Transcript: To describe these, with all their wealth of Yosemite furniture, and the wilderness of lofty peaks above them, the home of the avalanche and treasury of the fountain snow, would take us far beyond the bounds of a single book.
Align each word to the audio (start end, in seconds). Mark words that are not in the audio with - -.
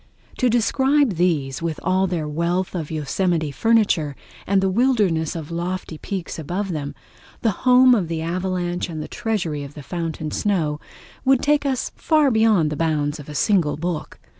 To 0.39 0.49
describe 0.49 1.11
these, 1.17 1.61
with 1.61 1.79
all 1.83 2.07
their 2.07 2.27
wealth 2.27 2.73
of 2.73 2.89
Yosemite 2.89 3.51
furniture, 3.51 4.15
and 4.47 4.59
the 4.59 4.67
wilderness 4.67 5.35
of 5.35 5.51
lofty 5.51 5.99
peaks 5.99 6.39
above 6.39 6.71
them, 6.71 6.95
the 7.43 7.51
home 7.69 7.93
of 7.93 8.07
the 8.07 8.23
avalanche 8.23 8.89
and 8.89 9.07
treasury 9.11 9.63
of 9.63 9.75
the 9.75 9.83
fountain 9.83 10.31
snow, 10.31 10.79
would 11.23 11.43
take 11.43 11.67
us 11.67 11.91
far 11.95 12.31
beyond 12.31 12.71
the 12.71 12.75
bounds 12.75 13.19
of 13.19 13.29
a 13.29 13.35
single 13.35 13.77
book. 13.77 14.19